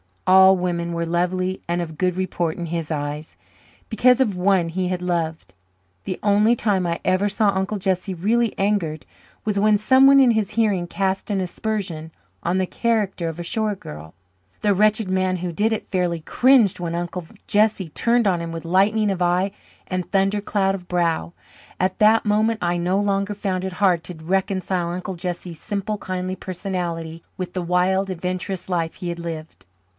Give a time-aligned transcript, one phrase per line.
[0.25, 3.35] All women were lovely and of good report in his eyes,
[3.89, 5.53] because of one he had loved.
[6.05, 9.05] The only time I ever saw Uncle Jesse really angered
[9.45, 12.11] was when someone in his hearing cast an aspersion
[12.41, 14.15] on the character of a shore girl.
[14.61, 18.65] The wretched man who did it fairly cringed when Uncle Jesse turned on him with
[18.65, 19.51] lightning of eye
[19.85, 21.33] and thundercloud of brow.
[21.79, 26.37] At that moment I no longer found it hard to reconcile Uncle Jesse's simple, kindly
[26.37, 29.65] personality with the wild, adventurous life he had lived.